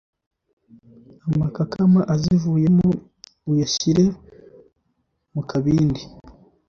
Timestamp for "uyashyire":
3.51-4.05